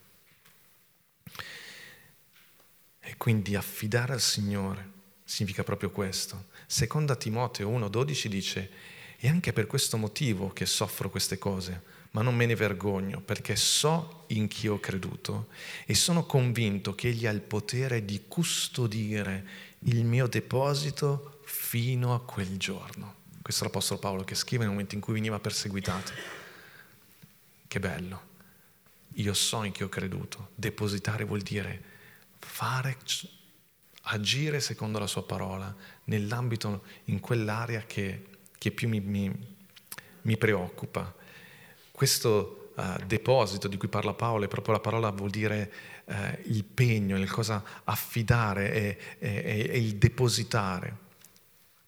[2.98, 4.90] E quindi affidare al Signore
[5.22, 6.48] significa proprio questo.
[6.66, 8.70] Seconda Timoteo 1,12 dice,
[9.16, 13.56] è anche per questo motivo che soffro queste cose, ma non me ne vergogno, perché
[13.56, 15.48] so in chi ho creduto
[15.86, 19.46] e sono convinto che Egli ha il potere di custodire
[19.80, 23.16] il mio deposito fino a quel giorno.
[23.42, 26.12] Questo è l'Apostolo Paolo che scrive nel momento in cui veniva perseguitato.
[27.66, 28.26] Che bello.
[29.14, 30.50] Io so in chi ho creduto.
[30.54, 31.82] Depositare vuol dire
[32.38, 32.96] fare,
[34.02, 38.26] agire secondo la sua parola, nell'ambito, in quell'area che,
[38.58, 39.56] che più mi, mi,
[40.22, 41.14] mi, preoccupa.
[41.98, 45.72] Questo uh, deposito di cui parla Paolo è proprio la parola vuol dire
[46.04, 51.06] uh, il pegno, il cosa affidare e, e, e il depositare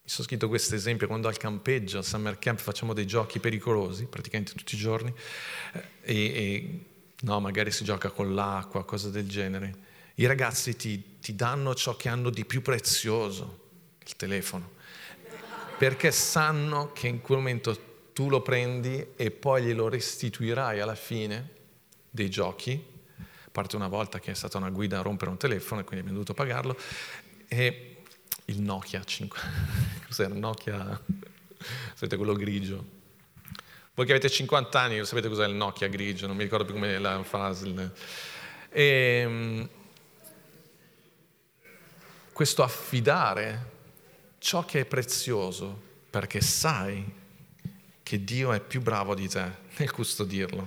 [0.02, 4.54] sono scritto questo esempio quando al campeggio, al summer camp, facciamo dei giochi pericolosi, praticamente
[4.54, 5.14] tutti i giorni,
[5.74, 6.84] eh, e, e
[7.20, 9.72] no, magari si gioca con l'acqua, cose del genere.
[10.16, 13.68] I ragazzi ti, ti danno ciò che hanno di più prezioso,
[14.04, 14.72] il telefono,
[15.78, 21.58] perché sanno che in quel momento tu lo prendi e poi glielo restituirai alla fine
[22.10, 22.82] dei giochi,
[23.18, 26.06] a parte una volta che è stata una guida a rompere un telefono e quindi
[26.06, 26.76] abbiamo dovuto pagarlo,
[27.48, 27.96] e
[28.46, 29.38] il Nokia 5.
[30.06, 30.34] Cos'era?
[30.34, 31.00] Nokia,
[31.94, 32.98] sapete quello grigio.
[33.94, 36.98] Voi che avete 50 anni sapete cos'è il Nokia grigio, non mi ricordo più come
[36.98, 37.92] la frase.
[38.70, 39.68] E, ehm,
[42.32, 43.70] questo affidare
[44.38, 47.18] ciò che è prezioso perché sai
[48.10, 50.66] che Dio è più bravo di te nel custodirlo.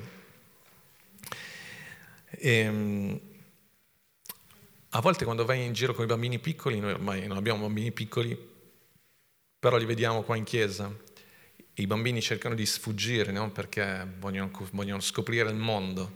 [2.29, 3.19] E, ehm,
[4.91, 7.91] a volte quando vai in giro con i bambini piccoli, noi ormai non abbiamo bambini
[7.91, 8.37] piccoli,
[9.59, 10.89] però li vediamo qua in chiesa,
[11.73, 13.51] i bambini cercano di sfuggire no?
[13.51, 16.15] perché vogliono, vogliono, scoprire il mondo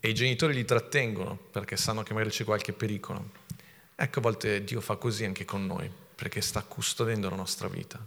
[0.00, 3.30] e i genitori li trattengono perché sanno che magari c'è qualche pericolo.
[3.94, 8.04] Ecco, a volte Dio fa così anche con noi, perché sta custodendo la nostra vita.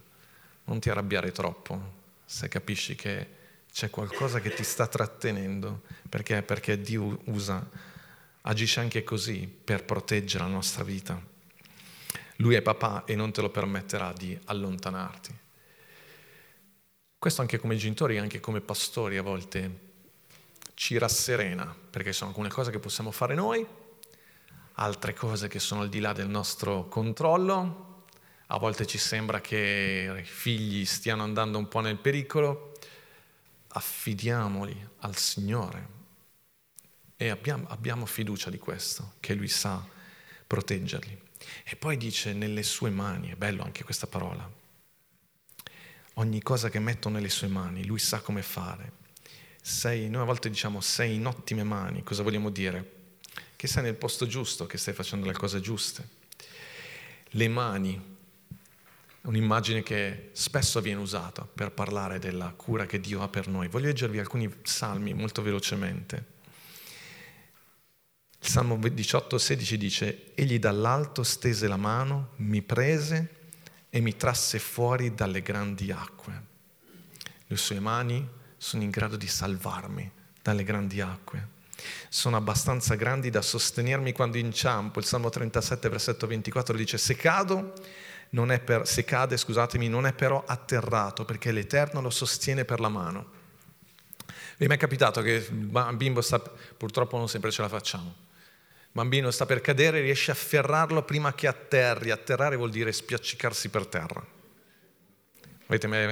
[0.65, 1.99] Non ti arrabbiare troppo
[2.31, 3.27] se capisci che
[3.69, 7.69] c'è qualcosa che ti sta trattenendo, perché, perché Dio usa
[8.43, 11.21] agisce anche così per proteggere la nostra vita.
[12.37, 15.37] Lui è papà e non te lo permetterà di allontanarti.
[17.19, 19.89] Questo anche come genitori, anche come pastori a volte
[20.73, 23.67] ci rasserena, perché sono alcune cose che possiamo fare noi,
[24.75, 27.90] altre cose che sono al di là del nostro controllo,
[28.53, 32.73] a volte ci sembra che i figli stiano andando un po' nel pericolo,
[33.69, 35.99] affidiamoli al Signore,
[37.15, 39.81] e abbiamo, abbiamo fiducia di questo, che Lui sa
[40.45, 41.17] proteggerli.
[41.63, 44.49] E poi dice nelle sue mani, è bello anche questa parola,
[46.15, 48.99] ogni cosa che metto nelle sue mani, Lui sa come fare.
[49.61, 52.99] Sei, noi a volte diciamo sei in ottime mani, cosa vogliamo dire?
[53.55, 56.19] Che sei nel posto giusto, che stai facendo le cose giuste.
[57.33, 58.10] Le mani,
[59.23, 63.67] un'immagine che spesso viene usata per parlare della cura che Dio ha per noi.
[63.67, 66.39] Voglio leggervi alcuni salmi molto velocemente.
[68.39, 73.39] Il Salmo 18, 16 dice, Egli dall'alto stese la mano, mi prese
[73.89, 76.49] e mi trasse fuori dalle grandi acque.
[77.45, 80.09] Le sue mani sono in grado di salvarmi
[80.41, 81.59] dalle grandi acque.
[82.09, 84.99] Sono abbastanza grandi da sostenermi quando inciampo.
[84.99, 87.73] Il Salmo 37, versetto 24 dice, se cado,
[88.31, 92.79] non è per, se cade, scusatemi, non è però atterrato perché l'Eterno lo sostiene per
[92.79, 93.39] la mano.
[94.57, 98.13] Vi è mai capitato che il bimbo sta, purtroppo non sempre ce la facciamo,
[98.91, 102.11] bambino sta per cadere, riesce a afferrarlo prima che atterri.
[102.11, 104.23] Atterrare vuol dire spiaccicarsi per terra.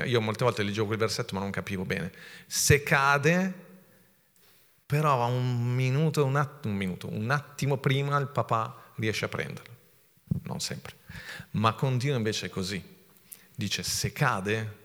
[0.05, 2.11] Io molte volte leggevo quel versetto ma non capivo bene.
[2.47, 3.53] Se cade,
[4.85, 9.75] però un minuto, un attimo, un, minuto, un attimo prima il papà riesce a prenderlo.
[10.43, 10.95] Non sempre.
[11.51, 12.81] Ma con Dio invece è così.
[13.55, 14.77] Dice, se cade,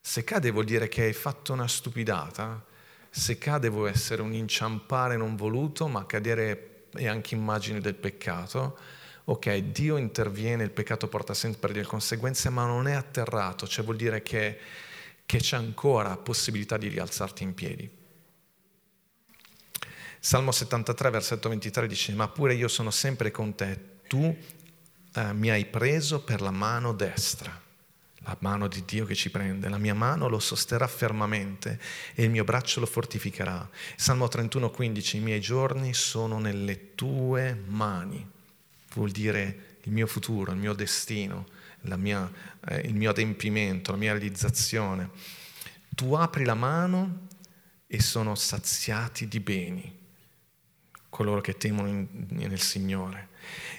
[0.00, 2.64] se cade vuol dire che hai fatto una stupidata,
[3.10, 8.78] se cade vuol essere un inciampare non voluto, ma cadere e anche immagine del peccato.
[9.24, 13.96] Ok, Dio interviene, il peccato porta sempre delle conseguenze, ma non è atterrato, cioè vuol
[13.96, 14.58] dire che,
[15.26, 17.98] che c'è ancora possibilità di rialzarti in piedi.
[20.18, 24.36] Salmo 73, versetto 23 dice, ma pure io sono sempre con te, tu
[25.14, 27.68] eh, mi hai preso per la mano destra.
[28.24, 31.80] la mano di Dio che ci prende, la mia mano lo sosterrà fermamente
[32.14, 33.66] e il mio braccio lo fortificherà.
[33.96, 38.28] Salmo 31,15, i miei giorni sono nelle tue mani,
[38.92, 41.46] vuol dire il mio futuro, il mio destino,
[41.96, 42.30] mia,
[42.68, 45.10] eh, il mio adempimento, la mia realizzazione.
[45.88, 47.28] Tu apri la mano
[47.86, 49.98] e sono saziati di beni
[51.10, 53.28] coloro che temono in, nel Signore.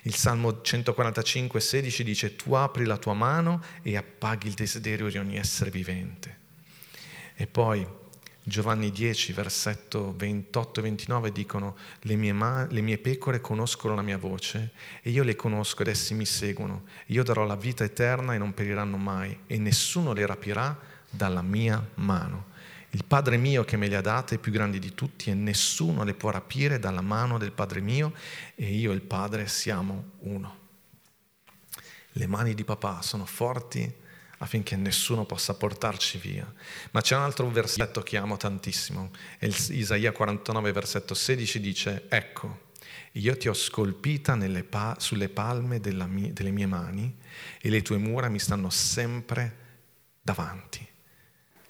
[0.03, 5.17] Il Salmo 145, 16 dice tu apri la tua mano e appaghi il desiderio di
[5.17, 6.39] ogni essere vivente.
[7.35, 7.85] E poi
[8.43, 14.01] Giovanni 10, versetto 28 e 29 dicono le mie, ma- le mie pecore conoscono la
[14.01, 14.71] mia voce
[15.03, 16.85] e io le conosco ed essi mi seguono.
[17.07, 21.85] Io darò la vita eterna e non periranno mai e nessuno le rapirà dalla mia
[21.95, 22.49] mano.
[22.93, 26.03] Il Padre mio che me le ha date è più grande di tutti e nessuno
[26.03, 28.13] le può rapire dalla mano del Padre mio
[28.53, 30.57] e io e il Padre siamo uno.
[32.13, 33.99] Le mani di papà sono forti
[34.39, 36.53] affinché nessuno possa portarci via.
[36.91, 42.71] Ma c'è un altro versetto che amo tantissimo, Isaia 49 versetto 16 dice, ecco,
[43.13, 44.37] io ti ho scolpita
[44.69, 47.17] pa- sulle palme mia, delle mie mani
[47.61, 49.55] e le tue mura mi stanno sempre
[50.21, 50.85] davanti.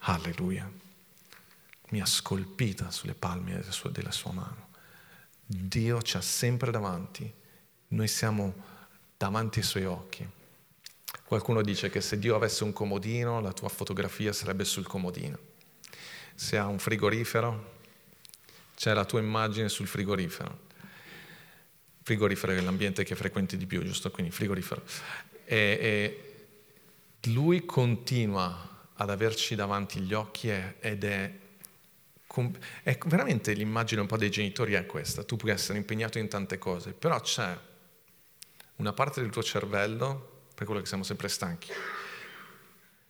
[0.03, 0.80] Alleluia
[1.91, 4.69] mi ha scolpita sulle palme della sua, mano.
[5.45, 7.31] Dio ci ha sempre davanti,
[7.89, 8.53] noi siamo
[9.17, 10.27] davanti ai suoi occhi.
[11.25, 15.37] Qualcuno dice che se Dio avesse un comodino, la tua fotografia sarebbe sul comodino.
[16.33, 17.79] Se ha un frigorifero,
[18.75, 20.69] c'è la tua immagine sul frigorifero.
[22.03, 24.09] Frigorifero è l'ambiente che frequenti di più, giusto?
[24.11, 24.83] Quindi frigorifero.
[25.43, 25.55] E,
[27.19, 31.39] e lui continua ad averci davanti gli occhi ed è
[32.83, 36.57] Ecco, veramente l'immagine un po' dei genitori è questa, tu puoi essere impegnato in tante
[36.57, 37.57] cose, però c'è
[38.77, 41.71] una parte del tuo cervello, per quello che siamo sempre stanchi,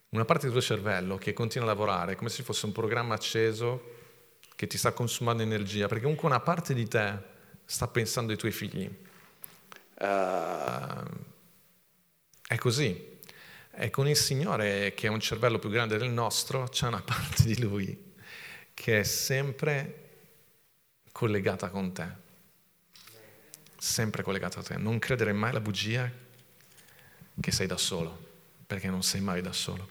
[0.09, 3.99] una parte del tuo cervello che continua a lavorare come se fosse un programma acceso
[4.55, 7.15] che ti sta consumando energia, perché comunque una parte di te
[7.65, 8.89] sta pensando ai tuoi figli.
[9.99, 11.03] Uh,
[12.47, 13.19] è così.
[13.73, 17.43] E con il Signore, che ha un cervello più grande del nostro, c'è una parte
[17.43, 18.09] di Lui
[18.81, 20.09] che è sempre
[21.11, 22.07] collegata con te.
[23.77, 24.75] Sempre collegata a te.
[24.77, 26.11] Non credere mai alla bugia
[27.39, 28.17] che sei da solo,
[28.65, 29.87] perché non sei mai da solo.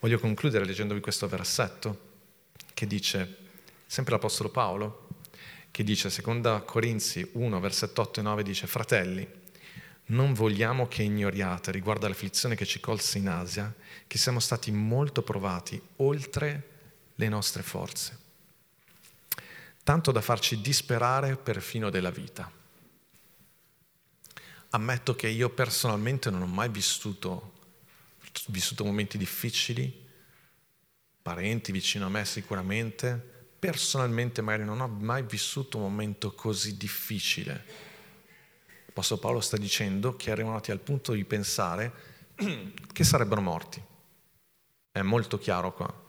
[0.00, 2.14] Voglio concludere leggendovi questo versetto
[2.74, 3.36] che dice,
[3.86, 5.06] sempre l'Apostolo Paolo,
[5.70, 9.28] che dice, seconda Corinzi 1, versetto 8 e 9, dice, fratelli,
[10.06, 13.72] non vogliamo che ignoriate riguardo all'afflizione che ci colse in Asia,
[14.08, 16.74] che siamo stati molto provati oltre
[17.16, 18.18] le nostre forze,
[19.82, 22.50] tanto da farci disperare perfino della vita.
[24.70, 27.52] Ammetto che io personalmente non ho mai vissuto,
[28.46, 30.04] vissuto momenti difficili,
[31.22, 37.64] parenti vicino a me sicuramente, personalmente magari non ho mai vissuto un momento così difficile.
[38.86, 41.92] L'Apostolo Paolo sta dicendo che erano arrivati al punto di pensare
[42.92, 43.82] che sarebbero morti.
[44.92, 46.04] È molto chiaro qua.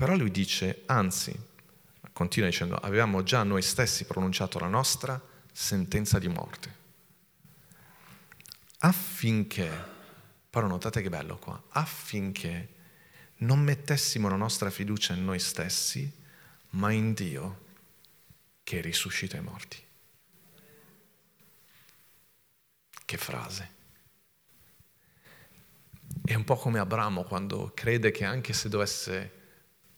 [0.00, 1.38] Però lui dice, anzi,
[2.14, 5.20] continua dicendo, avevamo già noi stessi pronunciato la nostra
[5.52, 6.76] sentenza di morte.
[8.78, 9.70] Affinché,
[10.48, 12.68] però notate che bello qua, affinché
[13.40, 16.10] non mettessimo la nostra fiducia in noi stessi,
[16.70, 17.64] ma in Dio
[18.64, 19.84] che risuscita i morti.
[23.04, 23.70] Che frase.
[26.24, 29.34] È un po' come Abramo quando crede che anche se dovesse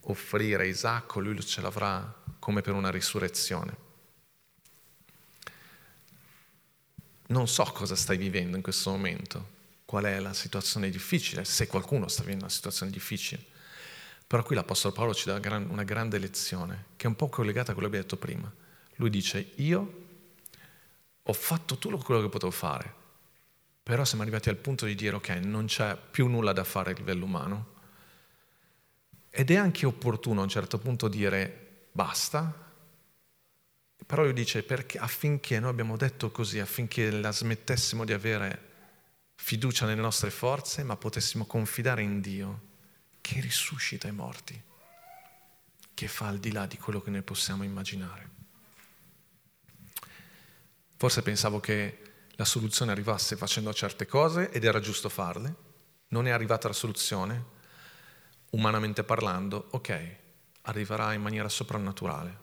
[0.04, 3.76] offrire Isacco, lui ce l'avrà come per una risurrezione.
[7.28, 9.48] Non so cosa stai vivendo in questo momento,
[9.84, 13.44] qual è la situazione difficile, se qualcuno sta vivendo una situazione difficile.
[14.26, 17.74] Però qui l'Apostolo Paolo ci dà una grande lezione, che è un po' collegata a
[17.74, 18.52] quello che abbiamo detto prima.
[18.96, 20.00] Lui dice, io
[21.22, 22.94] ho fatto tutto quello che potevo fare,
[23.82, 26.94] però siamo arrivati al punto di dire, ok, non c'è più nulla da fare a
[26.94, 27.80] livello umano,
[29.34, 32.52] ed è anche opportuno a un certo punto dire basta,
[34.04, 38.70] però lui dice perché, affinché noi abbiamo detto così, affinché la smettessimo di avere
[39.34, 42.60] fiducia nelle nostre forze, ma potessimo confidare in Dio
[43.22, 44.60] che risuscita i morti,
[45.94, 48.28] che fa al di là di quello che noi possiamo immaginare.
[50.98, 55.54] Forse pensavo che la soluzione arrivasse facendo certe cose ed era giusto farle,
[56.08, 57.51] non è arrivata la soluzione,
[58.52, 60.16] umanamente parlando, ok,
[60.62, 62.38] arriverà in maniera soprannaturale,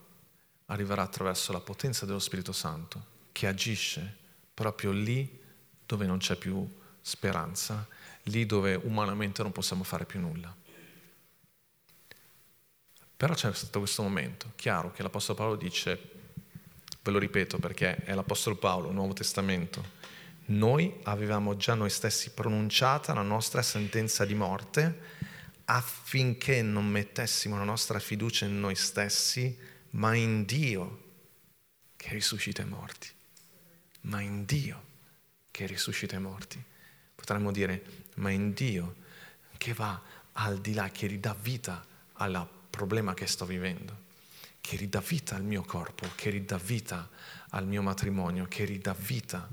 [0.65, 4.17] arriverà attraverso la potenza dello Spirito Santo che agisce
[4.53, 5.39] proprio lì
[5.85, 6.67] dove non c'è più
[7.01, 7.87] speranza,
[8.23, 10.53] lì dove umanamente non possiamo fare più nulla.
[13.15, 16.11] Però c'è stato questo momento, chiaro che l'Apostolo Paolo dice,
[17.01, 19.97] ve lo ripeto perché è l'Apostolo Paolo, Nuovo Testamento,
[20.45, 25.17] noi avevamo già noi stessi pronunciata la nostra sentenza di morte
[25.71, 29.55] affinché non mettessimo la nostra fiducia in noi stessi,
[29.91, 31.03] ma in Dio
[31.95, 33.07] che risuscita i morti.
[34.01, 34.83] Ma in Dio
[35.51, 36.63] che risuscita i morti.
[37.13, 37.83] Potremmo dire,
[38.15, 38.95] ma in Dio
[39.57, 40.01] che va
[40.33, 44.05] al di là, che ridà vita al problema che sto vivendo,
[44.61, 47.07] che ridà vita al mio corpo, che ridà vita
[47.49, 49.47] al mio matrimonio, che ridà vita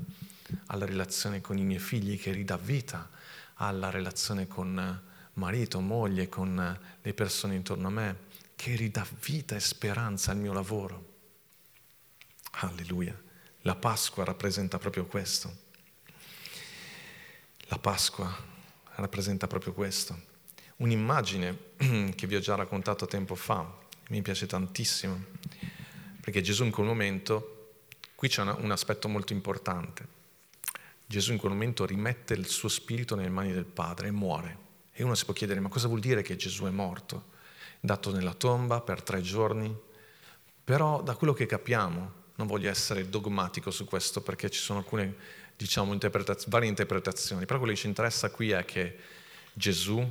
[0.66, 3.10] alla relazione con i miei figli, che ridà vita
[3.56, 5.02] alla relazione con
[5.36, 8.18] marito, moglie, con le persone intorno a me,
[8.56, 11.14] che ridà vita e speranza al mio lavoro.
[12.52, 13.18] Alleluia.
[13.62, 15.64] La Pasqua rappresenta proprio questo.
[17.68, 18.34] La Pasqua
[18.94, 20.34] rappresenta proprio questo.
[20.76, 21.58] Un'immagine
[22.14, 23.66] che vi ho già raccontato tempo fa,
[24.08, 25.24] mi piace tantissimo,
[26.20, 27.72] perché Gesù in quel momento,
[28.14, 30.14] qui c'è un aspetto molto importante.
[31.04, 34.64] Gesù in quel momento rimette il suo spirito nelle mani del Padre e muore.
[34.98, 37.34] E uno si può chiedere, ma cosa vuol dire che Gesù è morto?
[37.80, 39.70] Dato nella tomba per tre giorni?
[40.64, 45.14] Però da quello che capiamo, non voglio essere dogmatico su questo perché ci sono alcune,
[45.54, 48.96] diciamo, interpretaz- varie interpretazioni, però quello che ci interessa qui è che
[49.52, 50.02] Gesù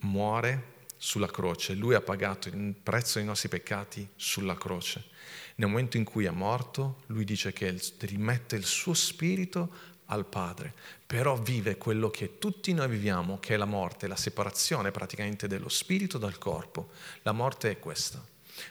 [0.00, 5.06] muore sulla croce, lui ha pagato il prezzo dei nostri peccati sulla croce.
[5.54, 10.72] Nel momento in cui è morto, lui dice che rimette il suo spirito al Padre,
[11.06, 15.68] però vive quello che tutti noi viviamo, che è la morte, la separazione praticamente dello
[15.68, 16.90] spirito dal corpo.
[17.22, 18.24] La morte è questa.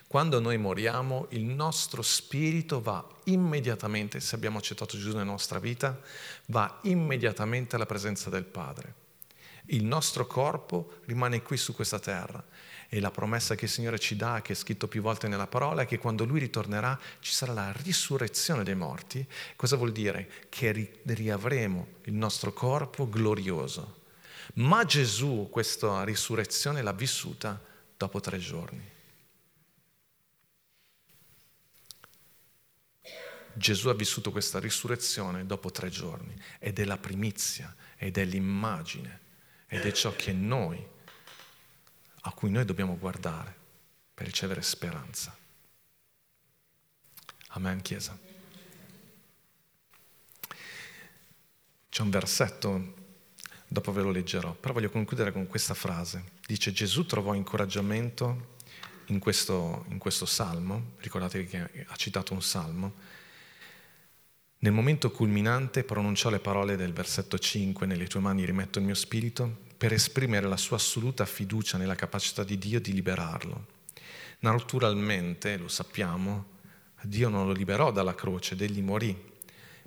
[0.06, 6.00] Quando noi moriamo, il nostro spirito va immediatamente, se abbiamo accettato Gesù nella nostra vita,
[6.46, 9.04] va immediatamente alla presenza del Padre.
[9.66, 12.42] Il nostro corpo rimane qui su questa terra
[12.88, 15.82] e la promessa che il Signore ci dà, che è scritto più volte nella parola,
[15.82, 19.26] è che quando Lui ritornerà ci sarà la risurrezione dei morti.
[19.56, 20.30] Cosa vuol dire?
[20.48, 24.04] Che riavremo il nostro corpo glorioso.
[24.54, 27.60] Ma Gesù questa risurrezione l'ha vissuta
[27.96, 28.94] dopo tre giorni.
[33.52, 39.20] Gesù ha vissuto questa risurrezione dopo tre giorni ed è la primizia ed è l'immagine
[39.66, 40.94] ed è ciò che noi
[42.26, 43.54] a cui noi dobbiamo guardare
[44.12, 45.36] per ricevere speranza.
[47.50, 48.18] Amen, Chiesa.
[51.88, 52.94] C'è un versetto,
[53.68, 56.32] dopo ve lo leggerò, però voglio concludere con questa frase.
[56.46, 58.54] Dice Gesù trovò incoraggiamento
[59.06, 62.94] in questo, in questo salmo, ricordatevi che ha citato un salmo,
[64.58, 68.94] nel momento culminante pronunciò le parole del versetto 5, nelle tue mani rimetto il mio
[68.94, 73.66] spirito, per esprimere la sua assoluta fiducia nella capacità di Dio di liberarlo.
[74.40, 76.54] Naturalmente, lo sappiamo,
[77.02, 79.34] Dio non lo liberò dalla croce ed egli morì,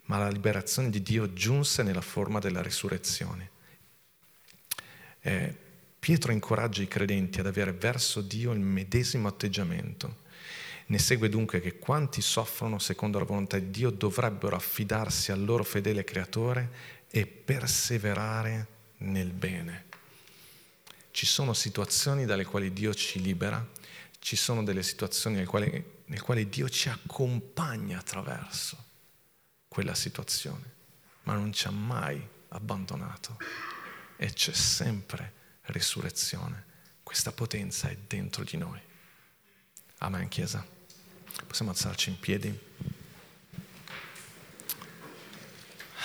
[0.05, 3.49] ma la liberazione di Dio giunse nella forma della risurrezione.
[5.21, 5.67] Eh,
[5.99, 10.27] Pietro incoraggia i credenti ad avere verso Dio il medesimo atteggiamento.
[10.85, 15.63] Ne segue dunque che quanti soffrono secondo la volontà di Dio dovrebbero affidarsi al loro
[15.63, 16.71] fedele creatore
[17.11, 19.85] e perseverare nel bene.
[21.11, 23.65] Ci sono situazioni dalle quali Dio ci libera,
[24.19, 28.85] ci sono delle situazioni nelle quali, nelle quali Dio ci accompagna attraverso
[29.67, 30.73] quella situazione,
[31.23, 33.37] ma non ci ha mai abbandonato
[34.17, 35.33] e c'è sempre
[35.63, 36.65] risurrezione.
[37.03, 38.79] Questa potenza è dentro di noi.
[39.99, 40.65] Amen, Chiesa.
[41.47, 42.67] Possiamo alzarci in piedi.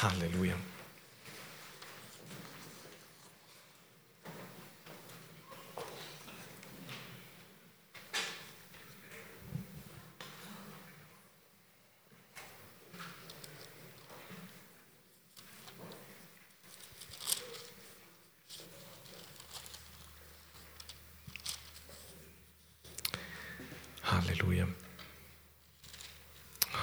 [0.01, 0.73] Alleluia.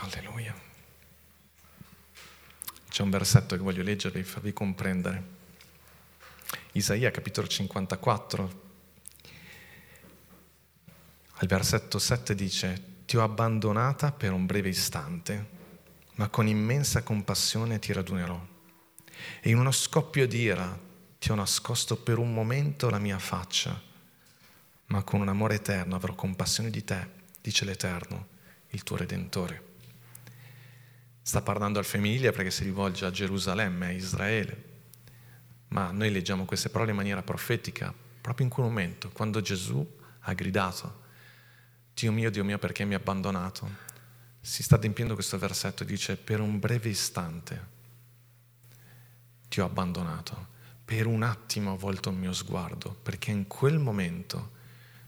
[0.01, 0.53] Alleluia.
[2.89, 5.24] C'è un versetto che voglio leggervi e farvi comprendere.
[6.72, 8.61] Isaia capitolo 54,
[11.34, 15.59] al versetto 7 dice, ti ho abbandonata per un breve istante,
[16.15, 18.43] ma con immensa compassione ti radunerò.
[19.39, 20.80] E in uno scoppio di ira
[21.19, 23.80] ti ho nascosto per un momento la mia faccia,
[24.88, 28.28] ma con un amore eterno avrò compassione di te dice l'Eterno,
[28.69, 29.70] il tuo Redentore.
[31.22, 34.69] Sta parlando al femminile perché si rivolge a Gerusalemme, a Israele,
[35.69, 39.86] ma noi leggiamo queste parole in maniera profetica proprio in quel momento, quando Gesù
[40.19, 40.99] ha gridato,
[41.93, 43.89] Dio mio, Dio mio, perché mi hai abbandonato?
[44.39, 47.80] Si sta adempiendo questo versetto, dice, per un breve istante
[49.49, 50.47] ti ho abbandonato,
[50.86, 54.59] per un attimo ho volto il mio sguardo, perché in quel momento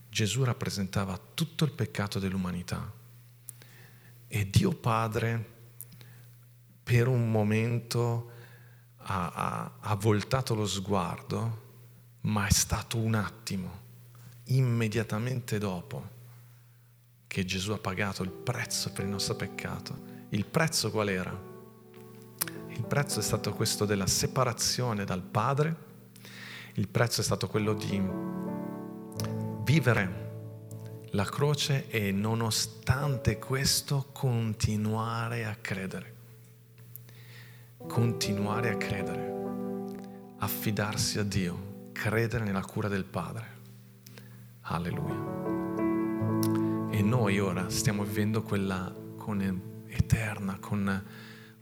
[0.10, 2.92] Gesù rappresentava tutto il peccato dell'umanità.
[4.28, 5.53] E Dio Padre
[6.84, 8.32] per un momento
[8.98, 11.62] ha, ha, ha voltato lo sguardo,
[12.22, 13.82] ma è stato un attimo,
[14.46, 16.10] immediatamente dopo,
[17.28, 20.12] che Gesù ha pagato il prezzo per il nostro peccato.
[20.30, 21.52] Il prezzo qual era?
[22.70, 25.92] Il prezzo è stato questo della separazione dal Padre,
[26.74, 28.02] il prezzo è stato quello di
[29.64, 30.22] vivere
[31.12, 36.13] la croce e nonostante questo continuare a credere
[37.88, 39.34] continuare a credere,
[40.40, 43.62] affidarsi a Dio, credere nella cura del Padre.
[44.62, 45.42] Alleluia.
[46.92, 51.04] E noi ora stiamo vivendo quella con eterna, con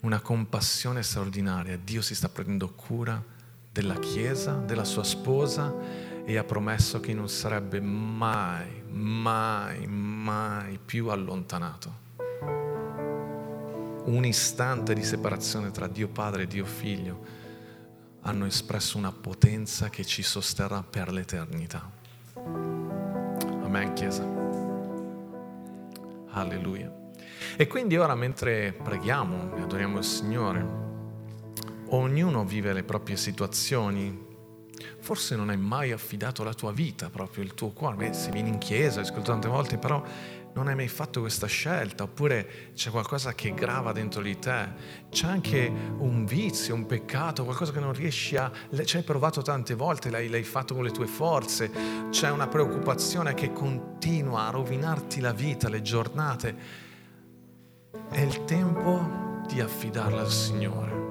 [0.02, 1.78] una compassione straordinaria.
[1.78, 3.24] Dio si sta prendendo cura
[3.72, 5.74] della Chiesa, della sua sposa
[6.24, 12.10] e ha promesso che non sarebbe mai, mai, mai più allontanato
[14.06, 17.40] un istante di separazione tra Dio Padre e Dio Figlio
[18.22, 21.90] hanno espresso una potenza che ci sosterrà per l'eternità.
[23.64, 24.28] Amen, Chiesa.
[26.32, 26.92] Alleluia.
[27.56, 30.66] E quindi ora mentre preghiamo e adoriamo il Signore,
[31.90, 34.30] ognuno vive le proprie situazioni.
[35.00, 37.96] Forse non hai mai affidato la tua vita, proprio il tuo cuore.
[37.96, 40.04] Beh, se vieni in chiesa, hai ascoltato tante volte, però
[40.54, 44.74] non hai mai fatto questa scelta, oppure c'è qualcosa che grava dentro di te,
[45.10, 48.52] c'è anche un vizio, un peccato, qualcosa che non riesci a...
[48.84, 51.72] ci hai provato tante volte, l'hai, l'hai fatto con le tue forze,
[52.10, 56.56] c'è una preoccupazione che continua a rovinarti la vita, le giornate.
[58.10, 61.10] È il tempo di affidarla al Signore,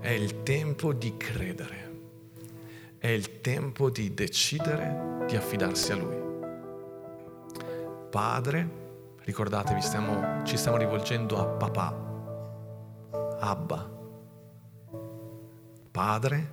[0.00, 1.92] è il tempo di credere,
[2.98, 6.33] è il tempo di decidere di affidarsi a Lui.
[8.14, 11.92] Padre, ricordatevi, stiamo, ci stiamo rivolgendo a papà,
[13.40, 13.90] Abba.
[15.90, 16.52] Padre,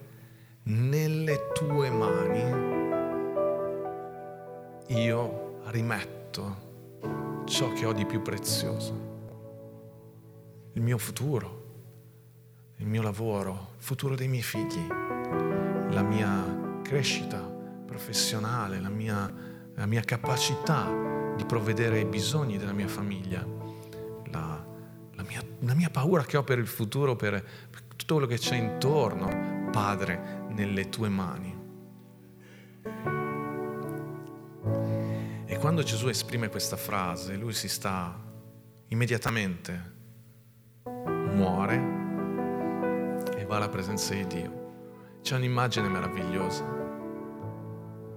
[0.64, 2.42] nelle tue mani
[4.88, 8.94] io rimetto ciò che ho di più prezioso,
[10.74, 11.66] il mio futuro,
[12.78, 19.32] il mio lavoro, il futuro dei miei figli, la mia crescita professionale, la mia,
[19.76, 23.46] la mia capacità di provvedere ai bisogni della mia famiglia,
[24.32, 24.66] la,
[25.14, 28.38] la, mia, la mia, paura che ho per il futuro, per, per tutto quello che
[28.38, 31.60] c'è intorno, Padre, nelle tue mani.
[35.46, 38.18] E quando Gesù esprime questa frase, lui si sta
[38.88, 40.00] immediatamente,
[40.86, 42.00] muore
[43.38, 44.60] e va alla presenza di Dio.
[45.22, 46.64] C'è un'immagine meravigliosa.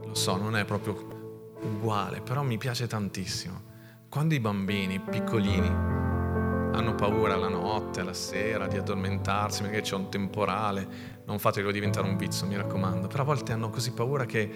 [0.04, 1.13] Lo so, non è proprio
[1.64, 3.72] uguale, però mi piace tantissimo.
[4.08, 10.10] Quando i bambini piccolini hanno paura la notte, alla sera, di addormentarsi, magari c'è un
[10.10, 10.86] temporale,
[11.24, 14.50] non fatelo diventare un vizio, mi raccomando, però a volte hanno così paura che,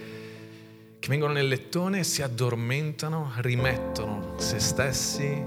[0.98, 5.44] che vengono nel lettone, si addormentano, rimettono se stessi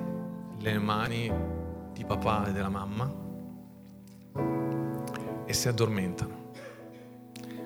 [0.59, 1.31] le mani
[1.93, 3.13] di papà e della mamma
[5.45, 6.51] e si addormentano.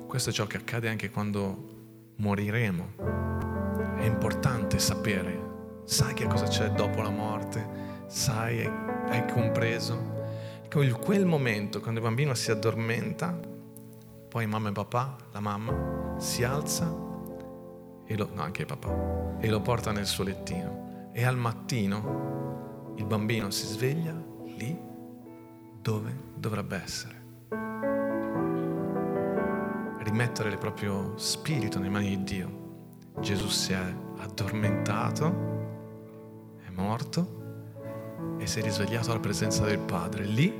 [0.06, 3.35] Questo è ciò che accade anche quando moriremo
[3.96, 5.54] è importante sapere.
[5.84, 8.04] Sai che cosa c'è dopo la morte?
[8.06, 10.14] Sai, hai compreso?
[10.74, 13.38] In quel momento, quando il bambino si addormenta,
[14.28, 19.92] poi mamma e papà, la mamma, si alza, lo, no, anche papà, e lo porta
[19.92, 21.10] nel suo lettino.
[21.12, 24.78] E al mattino il bambino si sveglia lì
[25.80, 27.24] dove dovrebbe essere.
[30.02, 32.64] Rimettere il proprio spirito nelle mani di Dio
[33.20, 35.24] Gesù si è addormentato,
[36.64, 40.52] è morto e si è risvegliato alla presenza del Padre, lì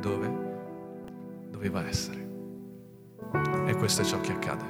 [0.00, 0.30] dove
[1.50, 2.28] doveva essere.
[3.66, 4.64] E questo è ciò che accade.